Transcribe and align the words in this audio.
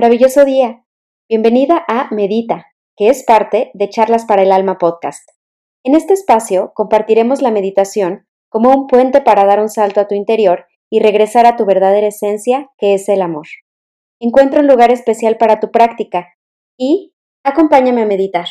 Maravilloso 0.00 0.44
día. 0.44 0.84
Bienvenida 1.28 1.84
a 1.88 2.08
Medita, 2.14 2.66
que 2.96 3.08
es 3.08 3.24
parte 3.24 3.72
de 3.74 3.88
Charlas 3.88 4.26
para 4.26 4.44
el 4.44 4.52
Alma 4.52 4.78
podcast. 4.78 5.28
En 5.82 5.96
este 5.96 6.14
espacio 6.14 6.70
compartiremos 6.72 7.42
la 7.42 7.50
meditación 7.50 8.28
como 8.48 8.70
un 8.70 8.86
puente 8.86 9.20
para 9.20 9.44
dar 9.44 9.58
un 9.58 9.68
salto 9.68 10.00
a 10.00 10.06
tu 10.06 10.14
interior 10.14 10.66
y 10.88 11.00
regresar 11.00 11.46
a 11.46 11.56
tu 11.56 11.66
verdadera 11.66 12.06
esencia, 12.06 12.70
que 12.78 12.94
es 12.94 13.08
el 13.08 13.22
amor. 13.22 13.48
Encuentra 14.20 14.60
un 14.60 14.68
lugar 14.68 14.92
especial 14.92 15.36
para 15.36 15.58
tu 15.58 15.72
práctica 15.72 16.28
y 16.78 17.12
acompáñame 17.42 18.02
a 18.02 18.06
meditar. 18.06 18.46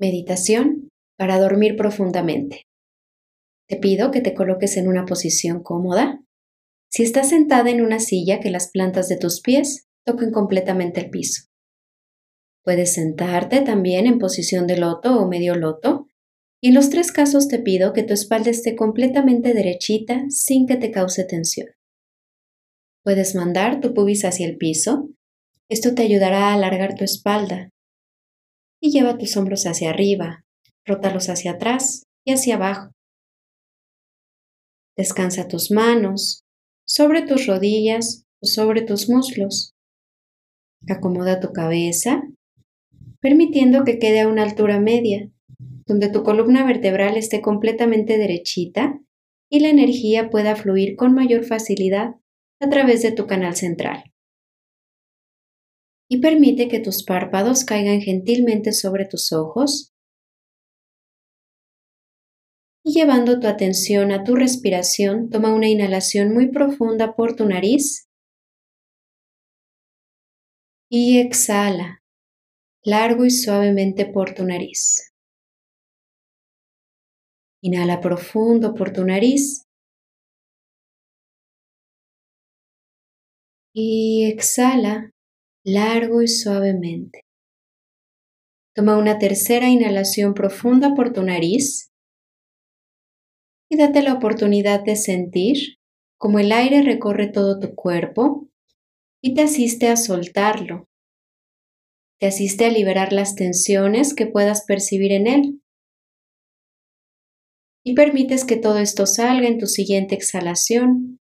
Meditación 0.00 0.88
para 1.16 1.38
dormir 1.38 1.76
profundamente. 1.76 2.67
Te 3.68 3.76
pido 3.76 4.10
que 4.10 4.22
te 4.22 4.34
coloques 4.34 4.76
en 4.78 4.88
una 4.88 5.04
posición 5.04 5.62
cómoda. 5.62 6.20
Si 6.90 7.02
estás 7.02 7.28
sentada 7.28 7.70
en 7.70 7.82
una 7.82 8.00
silla, 8.00 8.40
que 8.40 8.50
las 8.50 8.70
plantas 8.70 9.08
de 9.08 9.18
tus 9.18 9.42
pies 9.42 9.88
toquen 10.06 10.32
completamente 10.32 11.00
el 11.00 11.10
piso. 11.10 11.42
Puedes 12.64 12.94
sentarte 12.94 13.60
también 13.60 14.06
en 14.06 14.18
posición 14.18 14.66
de 14.66 14.78
loto 14.78 15.18
o 15.18 15.28
medio 15.28 15.54
loto. 15.54 16.06
Y 16.62 16.68
en 16.68 16.74
los 16.74 16.90
tres 16.90 17.12
casos 17.12 17.46
te 17.48 17.58
pido 17.58 17.92
que 17.92 18.02
tu 18.02 18.14
espalda 18.14 18.50
esté 18.50 18.74
completamente 18.74 19.52
derechita 19.52 20.24
sin 20.28 20.66
que 20.66 20.76
te 20.76 20.90
cause 20.90 21.24
tensión. 21.24 21.68
Puedes 23.04 23.34
mandar 23.34 23.80
tu 23.80 23.94
pubis 23.94 24.24
hacia 24.24 24.46
el 24.46 24.56
piso. 24.56 25.08
Esto 25.70 25.94
te 25.94 26.02
ayudará 26.02 26.48
a 26.48 26.54
alargar 26.54 26.94
tu 26.94 27.04
espalda. 27.04 27.70
Y 28.80 28.90
lleva 28.90 29.18
tus 29.18 29.36
hombros 29.36 29.66
hacia 29.66 29.90
arriba, 29.90 30.44
rótalos 30.86 31.28
hacia 31.28 31.52
atrás 31.52 32.02
y 32.24 32.32
hacia 32.32 32.56
abajo. 32.56 32.92
Descansa 34.98 35.46
tus 35.46 35.70
manos 35.70 36.44
sobre 36.84 37.22
tus 37.22 37.46
rodillas 37.46 38.26
o 38.42 38.46
sobre 38.48 38.82
tus 38.82 39.08
muslos. 39.08 39.76
Acomoda 40.88 41.38
tu 41.38 41.52
cabeza, 41.52 42.24
permitiendo 43.20 43.84
que 43.84 44.00
quede 44.00 44.22
a 44.22 44.28
una 44.28 44.42
altura 44.42 44.80
media, 44.80 45.30
donde 45.86 46.08
tu 46.10 46.24
columna 46.24 46.66
vertebral 46.66 47.16
esté 47.16 47.40
completamente 47.40 48.18
derechita 48.18 49.00
y 49.48 49.60
la 49.60 49.68
energía 49.68 50.30
pueda 50.30 50.56
fluir 50.56 50.96
con 50.96 51.14
mayor 51.14 51.44
facilidad 51.44 52.16
a 52.58 52.68
través 52.68 53.00
de 53.00 53.12
tu 53.12 53.28
canal 53.28 53.54
central. 53.54 54.02
Y 56.10 56.18
permite 56.20 56.66
que 56.66 56.80
tus 56.80 57.04
párpados 57.04 57.64
caigan 57.64 58.00
gentilmente 58.00 58.72
sobre 58.72 59.04
tus 59.04 59.32
ojos 59.32 59.92
y 62.88 62.92
llevando 62.92 63.38
tu 63.38 63.46
atención 63.46 64.12
a 64.12 64.24
tu 64.24 64.34
respiración, 64.34 65.28
toma 65.28 65.54
una 65.54 65.68
inhalación 65.68 66.32
muy 66.32 66.50
profunda 66.50 67.14
por 67.14 67.36
tu 67.36 67.44
nariz 67.44 68.08
y 70.90 71.18
exhala 71.18 72.02
largo 72.82 73.26
y 73.26 73.30
suavemente 73.30 74.06
por 74.06 74.34
tu 74.34 74.44
nariz. 74.44 75.12
Inhala 77.60 78.00
profundo 78.00 78.74
por 78.74 78.92
tu 78.92 79.04
nariz 79.04 79.66
y 83.74 84.30
exhala 84.32 85.10
largo 85.62 86.22
y 86.22 86.28
suavemente. 86.28 87.26
Toma 88.74 88.96
una 88.96 89.18
tercera 89.18 89.68
inhalación 89.68 90.32
profunda 90.32 90.94
por 90.94 91.12
tu 91.12 91.22
nariz 91.22 91.88
y 93.68 93.76
date 93.76 94.02
la 94.02 94.14
oportunidad 94.14 94.82
de 94.82 94.96
sentir 94.96 95.78
cómo 96.18 96.38
el 96.38 96.52
aire 96.52 96.82
recorre 96.82 97.28
todo 97.28 97.60
tu 97.60 97.74
cuerpo 97.74 98.48
y 99.22 99.34
te 99.34 99.42
asiste 99.42 99.88
a 99.88 99.96
soltarlo. 99.96 100.88
Te 102.20 102.26
asiste 102.26 102.64
a 102.66 102.70
liberar 102.70 103.12
las 103.12 103.34
tensiones 103.34 104.14
que 104.14 104.26
puedas 104.26 104.64
percibir 104.64 105.12
en 105.12 105.26
él. 105.26 105.62
Y 107.84 107.94
permites 107.94 108.44
que 108.44 108.56
todo 108.56 108.78
esto 108.78 109.06
salga 109.06 109.46
en 109.46 109.58
tu 109.58 109.66
siguiente 109.66 110.14
exhalación, 110.14 111.20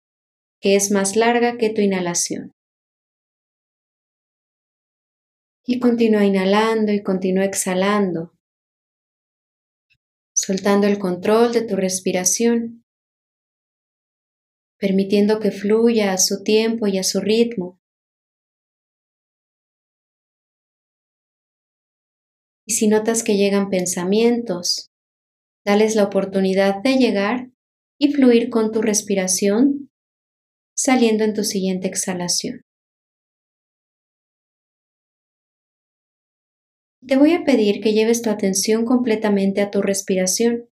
que 0.60 0.76
es 0.76 0.92
más 0.92 1.16
larga 1.16 1.58
que 1.58 1.70
tu 1.70 1.82
inhalación. 1.82 2.52
Y 5.66 5.80
continúa 5.80 6.26
inhalando 6.26 6.92
y 6.92 7.02
continúa 7.02 7.46
exhalando 7.46 8.34
soltando 10.42 10.88
el 10.88 10.98
control 10.98 11.54
de 11.54 11.62
tu 11.62 11.76
respiración, 11.76 12.84
permitiendo 14.80 15.40
que 15.40 15.52
fluya 15.52 16.14
a 16.14 16.18
su 16.18 16.42
tiempo 16.42 16.88
y 16.88 16.98
a 16.98 17.04
su 17.04 17.22
ritmo. 17.22 17.80
Y 22.66 22.74
si 22.74 22.88
notas 22.88 23.22
que 23.22 23.38
llegan 23.38 23.70
pensamientos, 23.70 24.90
dales 25.64 25.96
la 25.96 26.06
oportunidad 26.06 26.82
de 26.82 26.96
llegar 26.96 27.52
y 28.00 28.12
fluir 28.12 28.50
con 28.50 28.72
tu 28.72 28.82
respiración, 28.82 29.92
saliendo 30.76 31.24
en 31.24 31.36
tu 31.36 31.44
siguiente 31.44 31.88
exhalación. 31.88 32.62
Te 37.08 37.18
voy 37.18 37.34
a 37.34 37.44
pedir 37.44 37.82
que 37.82 37.94
lleves 37.94 38.22
tu 38.22 38.30
atención 38.30 38.86
completamente 38.86 39.62
a 39.62 39.72
tu 39.72 39.82
respiración, 39.82 40.70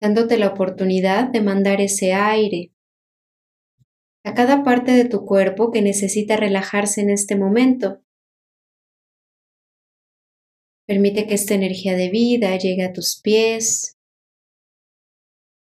dándote 0.00 0.36
la 0.36 0.48
oportunidad 0.48 1.28
de 1.28 1.40
mandar 1.40 1.80
ese 1.80 2.12
aire 2.12 2.72
a 4.24 4.34
cada 4.34 4.64
parte 4.64 4.92
de 4.92 5.04
tu 5.04 5.24
cuerpo 5.24 5.70
que 5.70 5.80
necesita 5.80 6.36
relajarse 6.36 7.02
en 7.02 7.10
este 7.10 7.36
momento. 7.36 8.02
Permite 10.86 11.28
que 11.28 11.34
esta 11.34 11.54
energía 11.54 11.96
de 11.96 12.10
vida 12.10 12.56
llegue 12.56 12.82
a 12.82 12.92
tus 12.92 13.20
pies 13.20 13.96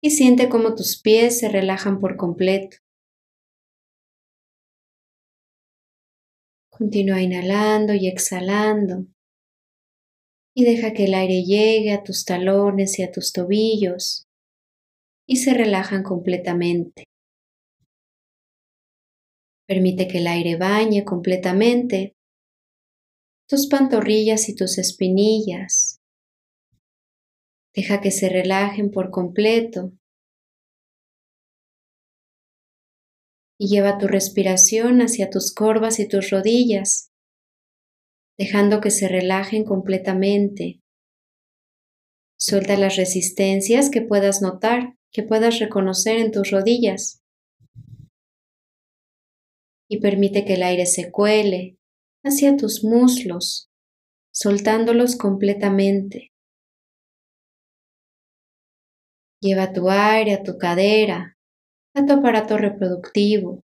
y 0.03 0.11
siente 0.11 0.49
cómo 0.49 0.75
tus 0.75 1.01
pies 1.01 1.39
se 1.39 1.49
relajan 1.49 2.01
por 2.01 2.17
completo. 2.17 2.79
Continúa 6.79 7.23
inhalando 7.23 7.95
y 7.95 8.07
exhalando. 8.07 9.07
Y 10.55 10.65
deja 10.65 10.93
que 10.93 11.05
el 11.05 11.15
aire 11.15 11.43
llegue 11.43 11.93
a 11.93 12.03
tus 12.03 12.27
talones 12.27 12.99
y 12.99 13.03
a 13.03 13.11
tus 13.11 13.33
tobillos 13.33 14.27
y 15.27 15.37
se 15.37 15.55
relajan 15.55 16.03
completamente. 16.03 17.05
Permite 19.67 20.07
que 20.07 20.19
el 20.19 20.27
aire 20.27 20.57
bañe 20.57 21.05
completamente 21.05 22.15
tus 23.49 23.69
pantorrillas 23.69 24.49
y 24.51 24.55
tus 24.55 24.77
espinillas. 24.77 25.99
Deja 27.75 28.01
que 28.01 28.11
se 28.11 28.29
relajen 28.29 28.91
por 28.91 29.11
completo 29.11 29.93
y 33.59 33.69
lleva 33.69 33.99
tu 33.99 34.06
respiración 34.06 35.00
hacia 35.00 35.31
tus 35.31 35.55
corvas 35.55 35.99
y 35.99 36.09
tus 36.09 36.31
rodillas, 36.31 37.11
dejando 38.39 38.81
que 38.81 38.91
se 38.91 39.09
relajen 39.09 39.65
completamente. 39.65 40.83
Suelta 42.39 42.77
las 42.77 42.97
resistencias 42.97 43.89
que 43.91 44.03
puedas 44.03 44.43
notar, 44.43 44.97
que 45.11 45.22
puedas 45.22 45.59
reconocer 45.59 46.19
en 46.19 46.33
tus 46.33 46.50
rodillas. 46.50 47.22
Y 49.89 50.00
permite 50.00 50.45
que 50.45 50.55
el 50.55 50.62
aire 50.62 50.84
se 50.84 51.11
cuele 51.11 51.78
hacia 52.22 52.56
tus 52.56 52.84
muslos, 52.84 53.71
soltándolos 54.33 55.16
completamente. 55.16 56.33
Lleva 59.41 59.72
tu 59.72 59.89
aire 59.89 60.34
a 60.34 60.42
tu 60.42 60.59
cadera, 60.59 61.35
a 61.97 62.04
tu 62.04 62.13
aparato 62.13 62.59
reproductivo. 62.59 63.63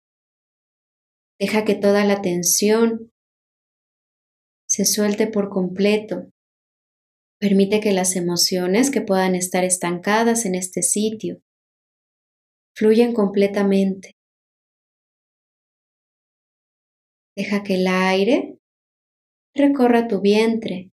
Deja 1.39 1.65
que 1.65 1.75
toda 1.75 2.05
la 2.05 2.23
tensión 2.23 3.13
se 4.69 4.85
suelte 4.85 5.27
por 5.27 5.51
completo. 5.51 6.31
Permite 7.41 7.81
que 7.81 7.93
las 7.93 8.15
emociones 8.15 8.91
que 8.91 9.01
puedan 9.01 9.35
estar 9.35 9.65
estancadas 9.65 10.45
en 10.45 10.55
este 10.55 10.83
sitio 10.83 11.41
fluyan 12.77 13.13
completamente. 13.13 14.13
Deja 17.37 17.65
que 17.65 17.75
el 17.75 17.89
aire 17.89 18.59
recorra 19.55 20.07
tu 20.07 20.21
vientre 20.21 20.93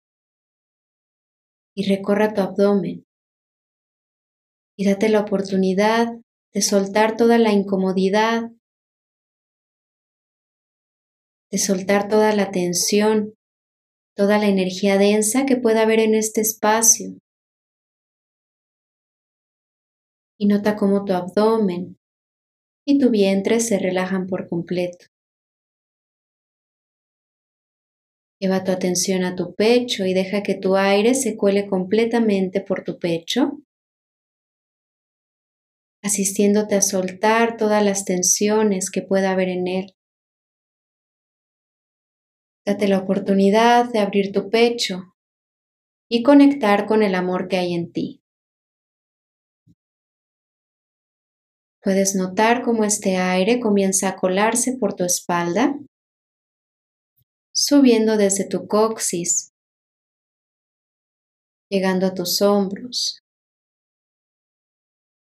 y 1.77 1.89
recorra 1.89 2.35
tu 2.35 2.41
abdomen. 2.41 3.05
Y 4.77 4.87
date 4.87 5.11
la 5.11 5.21
oportunidad 5.21 6.09
de 6.53 6.63
soltar 6.63 7.17
toda 7.17 7.39
la 7.39 7.53
incomodidad, 7.53 8.51
de 11.51 11.59
soltar 11.59 12.09
toda 12.09 12.35
la 12.35 12.51
tensión, 12.51 13.35
toda 14.17 14.39
la 14.39 14.47
energía 14.47 14.99
densa 14.99 15.47
que 15.47 15.57
pueda 15.57 15.83
haber 15.83 16.01
en 16.01 16.15
este 16.15 16.41
espacio. 16.41 17.17
y 20.41 20.47
nota 20.47 20.75
cómo 20.75 21.05
tu 21.05 21.13
abdomen 21.13 21.99
y 22.87 22.99
tu 22.99 23.11
vientre 23.11 23.61
se 23.61 23.79
relajan 23.79 24.27
por 24.27 24.49
completo. 24.49 25.05
Lleva 28.41 28.65
tu 28.65 28.73
atención 28.73 29.23
a 29.23 29.37
tu 29.37 29.55
pecho 29.55 30.07
y 30.07 30.15
deja 30.15 30.43
que 30.43 30.55
tu 30.55 30.77
aire 30.77 31.15
se 31.15 31.37
cuele 31.37 31.69
completamente 31.69 32.63
por 32.63 32.85
tu 32.85 32.99
pecho, 32.99 33.61
asistiéndote 36.03 36.77
a 36.77 36.83
soltar 36.83 37.57
todas 37.57 37.85
las 37.85 38.05
tensiones 38.05 38.91
que 38.91 39.03
pueda 39.03 39.33
haber 39.33 39.49
en 39.49 39.69
él. 39.69 39.97
Date 42.67 42.89
la 42.89 42.99
oportunidad 42.99 43.91
de 43.91 43.99
abrir 43.99 44.33
tu 44.33 44.51
pecho 44.51 45.15
y 46.09 46.23
conectar 46.23 46.87
con 46.87 47.03
el 47.03 47.15
amor 47.15 47.49
que 47.49 47.57
hay 47.57 47.75
en 47.75 47.93
ti. 47.93 48.23
Puedes 51.83 52.15
notar 52.15 52.63
cómo 52.63 52.85
este 52.85 53.17
aire 53.17 53.59
comienza 53.59 54.11
a 54.11 54.17
colarse 54.17 54.77
por 54.77 54.95
tu 54.95 55.05
espalda, 55.05 55.79
subiendo 57.55 58.19
desde 58.19 58.47
tu 58.47 58.67
coxis, 58.67 59.55
llegando 61.71 62.07
a 62.07 62.15
tus 62.15 62.43
hombros. 62.43 63.23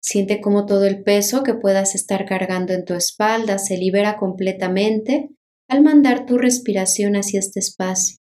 Siente 0.02 0.40
cómo 0.42 0.66
todo 0.66 0.86
el 0.86 1.04
peso 1.04 1.44
que 1.44 1.54
puedas 1.54 1.94
estar 1.94 2.26
cargando 2.26 2.74
en 2.74 2.86
tu 2.86 2.94
espalda 2.94 3.58
se 3.58 3.78
libera 3.78 4.18
completamente 4.18 5.30
al 5.68 5.84
mandar 5.84 6.26
tu 6.26 6.38
respiración 6.38 7.16
hacia 7.16 7.40
este 7.40 7.60
espacio. 7.60 8.18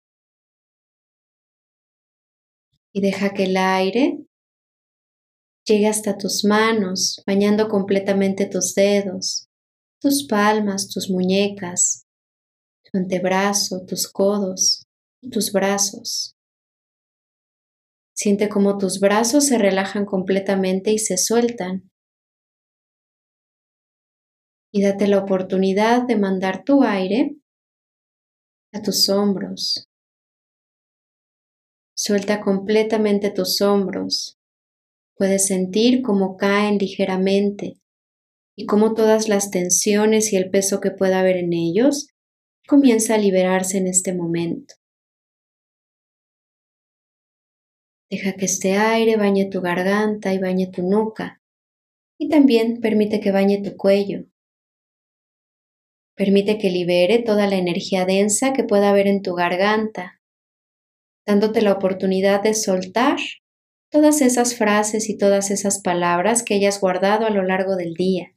Y 2.93 3.01
deja 3.01 3.33
que 3.33 3.45
el 3.45 3.57
aire 3.57 4.19
llegue 5.65 5.87
hasta 5.87 6.17
tus 6.17 6.45
manos, 6.45 7.23
bañando 7.25 7.67
completamente 7.67 8.45
tus 8.45 8.75
dedos, 8.75 9.47
tus 9.99 10.27
palmas, 10.27 10.89
tus 10.89 11.09
muñecas, 11.09 12.05
tu 12.83 12.97
antebrazo, 12.97 13.83
tus 13.85 14.07
codos 14.07 14.83
y 15.21 15.29
tus 15.29 15.51
brazos. 15.51 16.35
Siente 18.13 18.50
cómo 18.50 18.77
tus 18.77 19.00
brazos 19.00 19.45
se 19.48 19.57
relajan 19.57 20.06
completamente 20.06 20.92
y 20.92 21.00
se 21.00 21.18
sueltan. 21.18 21.89
Y 24.71 24.81
date 24.81 25.07
la 25.07 25.19
oportunidad 25.19 26.07
de 26.07 26.15
mandar 26.15 26.63
tu 26.63 26.83
aire 26.83 27.36
a 28.71 28.81
tus 28.81 29.10
hombros. 29.10 29.89
Suelta 31.95 32.42
completamente 32.42 33.30
tus 33.30 33.62
hombros, 33.62 34.39
Puedes 35.16 35.45
sentir 35.45 36.01
cómo 36.01 36.38
caen 36.38 36.77
ligeramente 36.80 37.75
y 38.57 38.66
cómo 38.66 38.94
todas 38.94 39.30
las 39.30 39.51
tensiones 39.51 40.33
y 40.33 40.38
el 40.38 40.50
peso 40.50 40.80
que 40.80 40.92
pueda 40.92 41.19
haber 41.19 41.38
en 41.38 41.54
ellos 41.54 42.07
comienza 42.68 43.16
a 43.16 43.19
liberarse 43.19 43.77
en 43.77 43.88
este 43.88 44.13
momento. 44.13 44.74
Deja 48.13 48.33
que 48.33 48.45
este 48.45 48.74
aire 48.74 49.18
bañe 49.18 49.50
tu 49.50 49.60
garganta 49.60 50.36
y 50.36 50.38
bañe 50.38 50.68
tu 50.68 50.83
nuca 50.83 51.42
y 52.19 52.30
también 52.30 52.80
permite 52.80 53.19
que 53.19 53.31
bañe 53.31 53.63
tu 53.63 53.75
cuello. 53.75 54.25
Permite 56.15 56.60
que 56.60 56.69
libere 56.69 57.24
toda 57.24 57.48
la 57.48 57.56
energía 57.56 58.06
densa 58.06 58.54
que 58.54 58.63
pueda 58.63 58.92
haber 58.92 59.07
en 59.07 59.24
tu 59.24 59.33
garganta, 59.33 60.21
dándote 61.25 61.63
la 61.63 61.74
oportunidad 61.74 62.44
de 62.44 62.54
soltar 62.54 63.18
todas 63.89 64.21
esas 64.21 64.56
frases 64.56 65.09
y 65.09 65.18
todas 65.18 65.50
esas 65.50 65.81
palabras 65.81 66.44
que 66.44 66.54
hayas 66.54 66.80
guardado 66.80 67.25
a 67.25 67.31
lo 67.31 67.42
largo 67.42 67.75
del 67.75 67.95
día. 67.95 68.36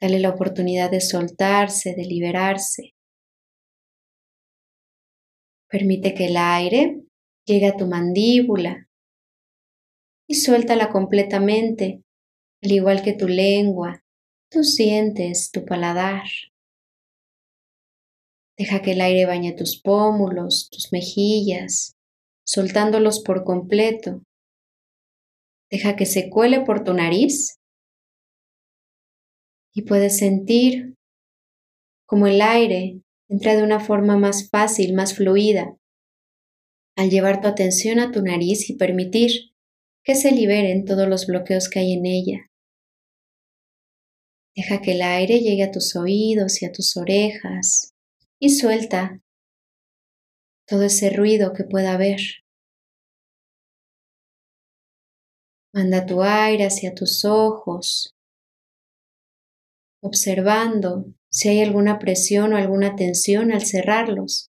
Dale 0.00 0.18
la 0.18 0.30
oportunidad 0.30 0.90
de 0.90 1.02
soltarse, 1.02 1.94
de 1.94 2.04
liberarse. 2.04 2.96
Permite 5.70 6.14
que 6.14 6.26
el 6.26 6.36
aire 6.36 7.04
llegue 7.46 7.68
a 7.68 7.76
tu 7.76 7.86
mandíbula 7.86 8.87
y 10.28 10.34
suéltala 10.34 10.90
completamente, 10.90 12.02
al 12.62 12.72
igual 12.72 13.02
que 13.02 13.14
tu 13.14 13.26
lengua, 13.26 14.04
tus 14.50 14.76
dientes, 14.76 15.50
tu 15.50 15.64
paladar. 15.64 16.24
Deja 18.58 18.82
que 18.82 18.92
el 18.92 19.00
aire 19.00 19.24
bañe 19.24 19.52
tus 19.52 19.80
pómulos, 19.80 20.68
tus 20.70 20.92
mejillas, 20.92 21.96
soltándolos 22.44 23.20
por 23.20 23.44
completo. 23.44 24.22
Deja 25.70 25.96
que 25.96 26.06
se 26.06 26.28
cuele 26.28 26.60
por 26.60 26.84
tu 26.84 26.92
nariz. 26.92 27.58
Y 29.74 29.82
puedes 29.82 30.18
sentir 30.18 30.94
como 32.06 32.26
el 32.26 32.42
aire 32.42 33.00
entra 33.28 33.54
de 33.54 33.62
una 33.62 33.80
forma 33.80 34.16
más 34.16 34.48
fácil, 34.50 34.94
más 34.94 35.14
fluida, 35.14 35.76
al 36.96 37.10
llevar 37.10 37.40
tu 37.40 37.48
atención 37.48 38.00
a 38.00 38.10
tu 38.10 38.22
nariz 38.22 38.68
y 38.70 38.76
permitir 38.76 39.47
que 40.08 40.14
se 40.14 40.32
liberen 40.32 40.86
todos 40.86 41.06
los 41.06 41.26
bloqueos 41.26 41.68
que 41.68 41.80
hay 41.80 41.92
en 41.92 42.06
ella. 42.06 42.50
Deja 44.56 44.80
que 44.80 44.92
el 44.92 45.02
aire 45.02 45.40
llegue 45.40 45.64
a 45.64 45.70
tus 45.70 45.96
oídos 45.96 46.62
y 46.62 46.64
a 46.64 46.72
tus 46.72 46.96
orejas 46.96 47.92
y 48.40 48.48
suelta 48.48 49.20
todo 50.66 50.84
ese 50.84 51.10
ruido 51.10 51.52
que 51.52 51.64
pueda 51.64 51.92
haber. 51.92 52.20
Manda 55.74 56.06
tu 56.06 56.22
aire 56.22 56.64
hacia 56.64 56.94
tus 56.94 57.26
ojos, 57.26 58.16
observando 60.02 61.04
si 61.30 61.50
hay 61.50 61.60
alguna 61.60 61.98
presión 61.98 62.54
o 62.54 62.56
alguna 62.56 62.96
tensión 62.96 63.52
al 63.52 63.66
cerrarlos. 63.66 64.48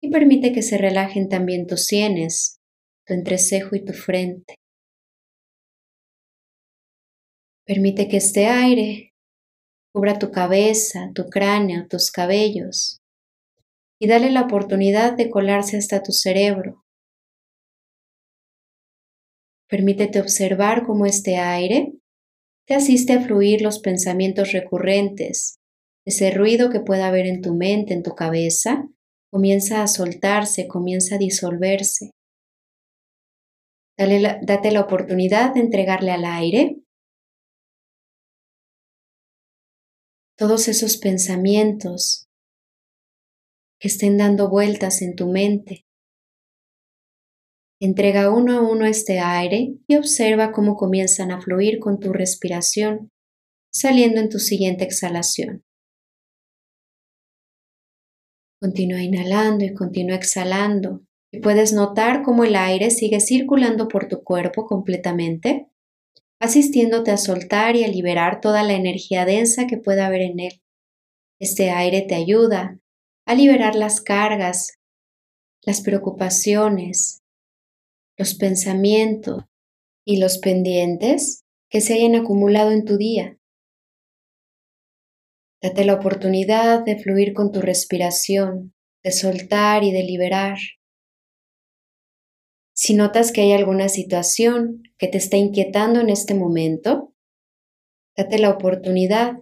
Y 0.00 0.12
permite 0.12 0.52
que 0.52 0.62
se 0.62 0.78
relajen 0.78 1.28
también 1.28 1.66
tus 1.66 1.86
sienes, 1.86 2.55
tu 3.06 3.14
entrecejo 3.14 3.76
y 3.76 3.84
tu 3.84 3.92
frente. 3.92 4.56
Permite 7.64 8.08
que 8.08 8.18
este 8.18 8.46
aire 8.46 9.12
cubra 9.92 10.18
tu 10.18 10.30
cabeza, 10.30 11.10
tu 11.14 11.28
cráneo, 11.28 11.86
tus 11.88 12.10
cabellos 12.10 12.98
y 13.98 14.08
dale 14.08 14.30
la 14.30 14.42
oportunidad 14.42 15.16
de 15.16 15.30
colarse 15.30 15.78
hasta 15.78 16.02
tu 16.02 16.12
cerebro, 16.12 16.86
Permítete 19.68 20.20
observar 20.20 20.84
cómo 20.86 21.06
este 21.06 21.36
aire 21.36 21.92
te 22.68 22.74
asiste 22.74 23.14
a 23.14 23.20
fluir 23.20 23.62
los 23.62 23.80
pensamientos 23.80 24.52
recurrentes. 24.52 25.56
Ese 26.04 26.30
ruido 26.30 26.70
que 26.70 26.80
pueda 26.80 27.08
haber 27.08 27.26
en 27.26 27.40
tu 27.40 27.54
mente, 27.54 27.92
en 27.92 28.04
tu 28.04 28.14
cabeza, 28.14 28.88
comienza 29.32 29.82
a 29.82 29.88
soltarse, 29.88 30.68
comienza 30.68 31.16
a 31.16 31.18
disolverse. 31.18 32.10
Date 33.98 34.70
la 34.70 34.80
oportunidad 34.80 35.54
de 35.54 35.60
entregarle 35.60 36.10
al 36.10 36.24
aire 36.24 36.76
todos 40.36 40.68
esos 40.68 40.98
pensamientos 40.98 42.28
que 43.80 43.88
estén 43.88 44.18
dando 44.18 44.50
vueltas 44.50 45.00
en 45.00 45.16
tu 45.16 45.28
mente. 45.28 45.86
Entrega 47.80 48.30
uno 48.30 48.58
a 48.58 48.62
uno 48.62 48.86
este 48.86 49.18
aire 49.18 49.76
y 49.86 49.96
observa 49.96 50.52
cómo 50.52 50.76
comienzan 50.76 51.30
a 51.30 51.40
fluir 51.40 51.78
con 51.78 51.98
tu 51.98 52.12
respiración, 52.12 53.10
saliendo 53.70 54.20
en 54.20 54.28
tu 54.28 54.38
siguiente 54.38 54.84
exhalación. 54.84 55.62
Continúa 58.60 59.02
inhalando 59.02 59.64
y 59.64 59.74
continúa 59.74 60.16
exhalando 60.16 61.05
puedes 61.36 61.72
notar 61.72 62.22
cómo 62.22 62.44
el 62.44 62.56
aire 62.56 62.90
sigue 62.90 63.20
circulando 63.20 63.88
por 63.88 64.08
tu 64.08 64.22
cuerpo 64.22 64.66
completamente, 64.66 65.68
asistiéndote 66.40 67.10
a 67.10 67.16
soltar 67.16 67.76
y 67.76 67.84
a 67.84 67.88
liberar 67.88 68.40
toda 68.40 68.62
la 68.62 68.74
energía 68.74 69.24
densa 69.24 69.66
que 69.66 69.78
pueda 69.78 70.06
haber 70.06 70.22
en 70.22 70.40
él. 70.40 70.62
Este 71.38 71.70
aire 71.70 72.02
te 72.02 72.14
ayuda 72.14 72.80
a 73.26 73.34
liberar 73.34 73.74
las 73.74 74.00
cargas, 74.00 74.78
las 75.62 75.80
preocupaciones, 75.80 77.22
los 78.16 78.34
pensamientos 78.34 79.44
y 80.06 80.18
los 80.18 80.38
pendientes 80.38 81.44
que 81.68 81.80
se 81.80 81.94
hayan 81.94 82.14
acumulado 82.14 82.70
en 82.70 82.84
tu 82.84 82.96
día. 82.96 83.38
Date 85.62 85.84
la 85.84 85.94
oportunidad 85.94 86.84
de 86.84 86.98
fluir 86.98 87.32
con 87.34 87.50
tu 87.50 87.60
respiración, 87.60 88.74
de 89.02 89.10
soltar 89.10 89.82
y 89.84 89.92
de 89.92 90.04
liberar. 90.04 90.58
Si 92.78 92.94
notas 92.94 93.32
que 93.32 93.40
hay 93.40 93.52
alguna 93.52 93.88
situación 93.88 94.82
que 94.98 95.08
te 95.08 95.16
está 95.16 95.38
inquietando 95.38 95.98
en 96.00 96.10
este 96.10 96.34
momento, 96.34 97.14
date 98.14 98.38
la 98.38 98.50
oportunidad 98.50 99.38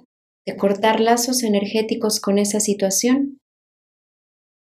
de 0.47 0.57
cortar 0.57 1.01
lazos 1.01 1.43
energéticos 1.43 2.21
con 2.21 2.39
esa 2.39 2.61
situación. 2.61 3.41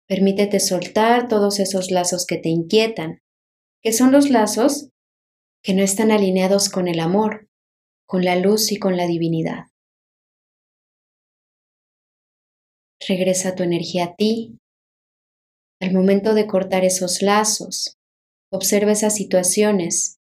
Permítete 0.06 0.60
soltar 0.60 1.26
todos 1.26 1.58
esos 1.58 1.90
lazos 1.90 2.24
que 2.24 2.36
te 2.36 2.50
inquietan 2.50 3.18
que 3.82 3.92
son 3.92 4.12
los 4.12 4.30
lazos 4.30 4.90
que 5.64 5.74
no 5.74 5.82
están 5.82 6.12
alineados 6.12 6.68
con 6.68 6.86
el 6.86 7.00
amor, 7.00 7.48
con 8.06 8.24
la 8.24 8.36
luz 8.36 8.70
y 8.70 8.78
con 8.78 8.96
la 8.96 9.06
divinidad. 9.06 9.66
Regresa 13.08 13.56
tu 13.56 13.64
energía 13.64 14.04
a 14.04 14.14
ti. 14.14 14.58
Al 15.80 15.92
momento 15.92 16.34
de 16.34 16.46
cortar 16.46 16.84
esos 16.84 17.22
lazos, 17.22 17.98
observa 18.52 18.92
esas 18.92 19.14
situaciones 19.14 20.20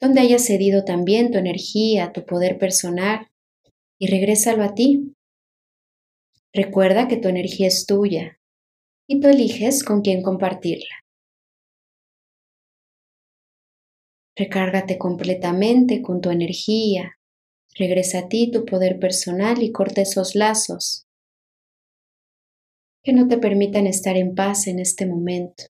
donde 0.00 0.20
hayas 0.20 0.44
cedido 0.44 0.84
también 0.84 1.30
tu 1.30 1.38
energía, 1.38 2.12
tu 2.12 2.24
poder 2.24 2.58
personal 2.58 3.28
y 3.98 4.08
regrésalo 4.08 4.62
a 4.62 4.74
ti. 4.74 5.14
Recuerda 6.52 7.08
que 7.08 7.16
tu 7.16 7.28
energía 7.28 7.68
es 7.68 7.86
tuya 7.86 8.38
y 9.08 9.20
tú 9.20 9.28
eliges 9.28 9.84
con 9.84 10.02
quién 10.02 10.22
compartirla. 10.22 11.02
Recárgate 14.36 14.98
completamente 14.98 16.02
con 16.02 16.20
tu 16.20 16.30
energía, 16.30 17.18
regresa 17.74 18.20
a 18.20 18.28
ti 18.28 18.50
tu 18.50 18.64
poder 18.64 18.98
personal 18.98 19.62
y 19.62 19.72
corta 19.72 20.02
esos 20.02 20.34
lazos 20.34 21.06
que 23.04 23.12
no 23.12 23.26
te 23.28 23.38
permitan 23.38 23.86
estar 23.86 24.16
en 24.16 24.34
paz 24.34 24.68
en 24.68 24.78
este 24.78 25.06
momento. 25.06 25.71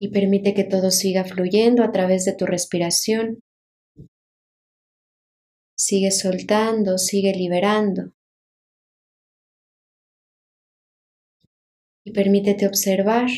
Y 0.00 0.08
permite 0.08 0.54
que 0.54 0.64
todo 0.64 0.90
siga 0.90 1.24
fluyendo 1.24 1.82
a 1.82 1.92
través 1.92 2.24
de 2.24 2.34
tu 2.34 2.46
respiración 2.46 3.40
Sigue 5.76 6.12
soltando, 6.12 6.98
sigue 6.98 7.34
liberando. 7.34 8.12
Y 12.04 12.12
permítete 12.12 12.66
observar 12.66 13.28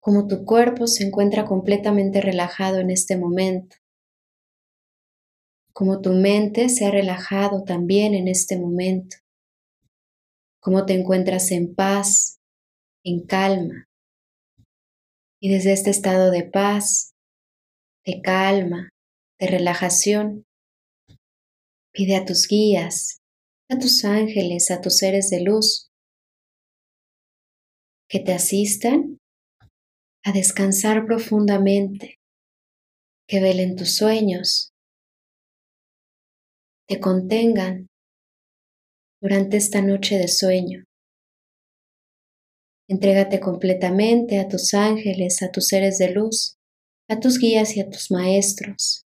cómo 0.00 0.26
tu 0.26 0.44
cuerpo 0.44 0.86
se 0.86 1.04
encuentra 1.04 1.46
completamente 1.46 2.20
relajado 2.20 2.78
en 2.80 2.90
este 2.90 3.16
momento. 3.16 3.76
Cómo 5.72 6.00
tu 6.00 6.12
mente 6.12 6.68
se 6.68 6.84
ha 6.84 6.90
relajado 6.90 7.64
también 7.64 8.14
en 8.14 8.28
este 8.28 8.58
momento. 8.58 9.16
Cómo 10.60 10.84
te 10.84 10.92
encuentras 10.92 11.50
en 11.50 11.74
paz, 11.74 12.38
en 13.04 13.24
calma. 13.24 13.88
Y 15.40 15.52
desde 15.52 15.72
este 15.72 15.90
estado 15.90 16.30
de 16.30 16.44
paz, 16.44 17.12
de 18.04 18.20
calma, 18.22 18.88
de 19.38 19.46
relajación, 19.46 20.44
Pide 21.96 22.16
a 22.16 22.24
tus 22.24 22.48
guías, 22.48 23.22
a 23.70 23.78
tus 23.78 24.04
ángeles, 24.04 24.72
a 24.72 24.80
tus 24.80 24.98
seres 24.98 25.30
de 25.30 25.42
luz, 25.42 25.92
que 28.08 28.18
te 28.18 28.32
asistan 28.32 29.18
a 30.24 30.32
descansar 30.32 31.06
profundamente, 31.06 32.16
que 33.28 33.40
velen 33.40 33.76
tus 33.76 33.94
sueños, 33.94 34.72
te 36.88 36.98
contengan 36.98 37.86
durante 39.22 39.56
esta 39.56 39.80
noche 39.80 40.18
de 40.18 40.26
sueño. 40.26 40.82
Entrégate 42.88 43.40
completamente 43.40 44.38
a 44.38 44.48
tus 44.48 44.74
ángeles, 44.74 45.42
a 45.42 45.50
tus 45.50 45.68
seres 45.68 45.98
de 45.98 46.10
luz, 46.10 46.56
a 47.08 47.18
tus 47.20 47.38
guías 47.38 47.76
y 47.76 47.80
a 47.80 47.88
tus 47.88 48.10
maestros. 48.10 49.04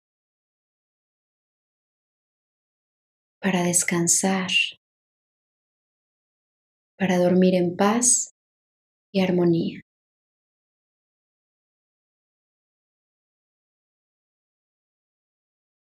para 3.44 3.64
descansar, 3.64 4.48
para 6.98 7.18
dormir 7.18 7.56
en 7.56 7.76
paz 7.76 8.34
y 9.12 9.20
armonía. 9.20 9.82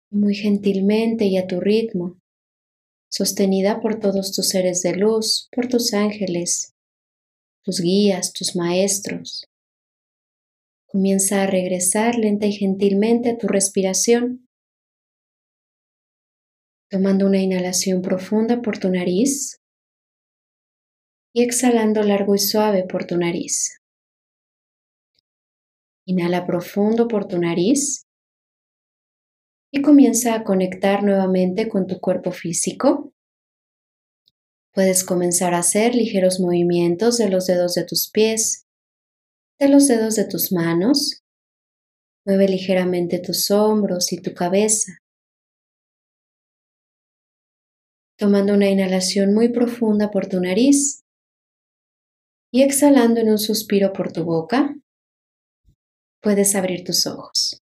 Muy 0.10 0.34
gentilmente 0.34 1.26
y 1.26 1.38
a 1.38 1.46
tu 1.46 1.60
ritmo, 1.60 2.18
sostenida 3.12 3.80
por 3.80 4.00
todos 4.00 4.34
tus 4.36 4.50
seres 4.50 4.82
de 4.82 4.96
luz, 4.96 5.48
por 5.52 5.68
tus 5.68 5.94
ángeles, 5.94 6.75
tus 7.66 7.82
guías, 7.82 8.32
tus 8.32 8.56
maestros. 8.56 9.50
Comienza 10.86 11.42
a 11.42 11.48
regresar 11.48 12.16
lenta 12.16 12.46
y 12.46 12.54
gentilmente 12.54 13.32
a 13.32 13.38
tu 13.38 13.48
respiración 13.48 14.48
tomando 16.90 17.26
una 17.26 17.40
inhalación 17.40 18.04
profunda 18.04 18.62
por 18.62 18.78
tu 18.78 18.90
nariz 18.90 19.60
y 21.34 21.44
exhalando 21.44 22.04
largo 22.04 22.36
y 22.36 22.40
suave 22.40 22.86
por 22.88 23.06
tu 23.06 23.18
nariz. 23.18 23.82
Inhala 26.06 26.46
profundo 26.46 27.08
por 27.08 27.28
tu 27.28 27.40
nariz 27.40 28.06
y 29.72 29.82
comienza 29.82 30.36
a 30.36 30.44
conectar 30.44 31.04
nuevamente 31.04 31.68
con 31.68 31.88
tu 31.88 32.00
cuerpo 32.00 32.32
físico. 32.32 33.15
Puedes 34.76 35.04
comenzar 35.04 35.56
a 35.56 35.60
hacer 35.60 35.96
ligeros 35.96 36.40
movimientos 36.40 37.18
de 37.18 37.30
los 37.30 37.48
dedos 37.48 37.74
de 37.74 37.86
tus 37.86 38.12
pies, 38.12 38.68
de 39.60 39.70
los 39.70 39.88
dedos 39.88 40.16
de 40.16 40.26
tus 40.26 40.52
manos. 40.52 41.24
Mueve 42.26 42.50
ligeramente 42.50 43.18
tus 43.18 43.50
hombros 43.50 44.12
y 44.14 44.22
tu 44.22 44.34
cabeza. 44.36 45.00
tomando 48.18 48.54
una 48.54 48.70
inhalación 48.70 49.34
muy 49.34 49.50
profunda 49.50 50.10
por 50.12 50.28
tu 50.28 50.40
nariz 50.40 51.04
y 52.52 52.64
exhalando 52.64 53.20
en 53.20 53.30
un 53.30 53.38
suspiro 53.38 53.92
por 53.92 54.12
tu 54.12 54.24
boca, 54.24 54.74
puedes 56.22 56.56
abrir 56.56 56.84
tus 56.84 57.06
ojos. 57.06 57.62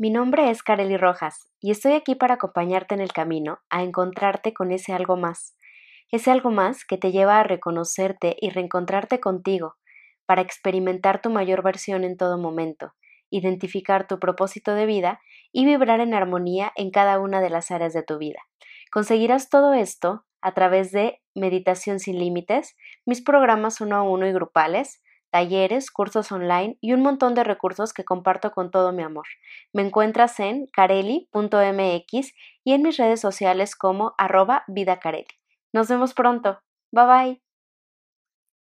Mi 0.00 0.10
nombre 0.10 0.48
es 0.48 0.62
Kareli 0.62 0.96
Rojas 0.96 1.50
y 1.58 1.72
estoy 1.72 1.94
aquí 1.94 2.14
para 2.14 2.34
acompañarte 2.34 2.94
en 2.94 3.00
el 3.00 3.12
camino 3.12 3.58
a 3.68 3.82
encontrarte 3.82 4.54
con 4.54 4.70
ese 4.70 4.92
algo 4.92 5.16
más, 5.16 5.56
ese 6.12 6.30
algo 6.30 6.52
más 6.52 6.84
que 6.84 6.96
te 6.98 7.10
lleva 7.10 7.40
a 7.40 7.42
reconocerte 7.42 8.36
y 8.40 8.50
reencontrarte 8.50 9.18
contigo, 9.18 9.74
para 10.24 10.40
experimentar 10.40 11.20
tu 11.20 11.30
mayor 11.30 11.64
versión 11.64 12.04
en 12.04 12.16
todo 12.16 12.38
momento, 12.38 12.92
identificar 13.28 14.06
tu 14.06 14.20
propósito 14.20 14.72
de 14.74 14.86
vida 14.86 15.20
y 15.50 15.66
vibrar 15.66 15.98
en 15.98 16.14
armonía 16.14 16.72
en 16.76 16.92
cada 16.92 17.18
una 17.18 17.40
de 17.40 17.50
las 17.50 17.72
áreas 17.72 17.92
de 17.92 18.04
tu 18.04 18.18
vida. 18.18 18.38
Conseguirás 18.92 19.50
todo 19.50 19.74
esto 19.74 20.24
a 20.40 20.54
través 20.54 20.92
de 20.92 21.20
Meditación 21.34 21.98
sin 21.98 22.20
Límites, 22.20 22.76
mis 23.04 23.20
programas 23.20 23.80
uno 23.80 23.96
a 23.96 24.02
uno 24.02 24.28
y 24.28 24.32
grupales, 24.32 25.02
talleres, 25.30 25.90
cursos 25.90 26.32
online 26.32 26.76
y 26.80 26.92
un 26.92 27.02
montón 27.02 27.34
de 27.34 27.44
recursos 27.44 27.92
que 27.92 28.04
comparto 28.04 28.50
con 28.52 28.70
todo 28.70 28.92
mi 28.92 29.02
amor. 29.02 29.26
Me 29.72 29.82
encuentras 29.82 30.38
en 30.40 30.66
careli.mx 30.72 32.32
y 32.64 32.72
en 32.72 32.82
mis 32.82 32.96
redes 32.96 33.20
sociales 33.20 33.76
como 33.76 34.14
arroba 34.18 34.64
vidacareli. 34.68 35.26
Nos 35.72 35.88
vemos 35.88 36.14
pronto. 36.14 36.60
Bye 36.92 37.06
bye. 37.06 37.47